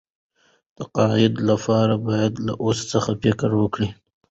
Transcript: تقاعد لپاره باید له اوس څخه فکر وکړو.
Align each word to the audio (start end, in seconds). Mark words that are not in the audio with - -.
تقاعد 0.77 1.33
لپاره 1.49 1.95
باید 2.07 2.33
له 2.45 2.53
اوس 2.63 2.79
څخه 2.91 3.11
فکر 3.23 3.49
وکړو. 3.61 3.87